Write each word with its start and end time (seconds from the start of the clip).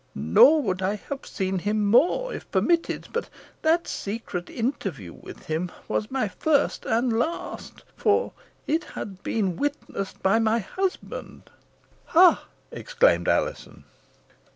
Nor 0.15 0.63
would 0.63 0.81
I 0.81 0.95
have 0.95 1.27
seen 1.27 1.59
him 1.59 1.85
more, 1.85 2.33
if 2.33 2.49
permitted; 2.49 3.07
but 3.13 3.29
that 3.61 3.87
secret 3.87 4.49
interview 4.49 5.13
with 5.13 5.45
him 5.45 5.71
was 5.87 6.09
my 6.09 6.27
first 6.27 6.85
and 6.87 7.13
last; 7.13 7.83
for 7.95 8.33
it 8.65 8.83
had 8.83 9.21
been 9.21 9.57
witnessed 9.57 10.23
by 10.23 10.39
my 10.39 10.57
husband." 10.57 11.51
"Ha!" 12.05 12.45
exclaimed 12.71 13.27
Alizon. 13.27 13.83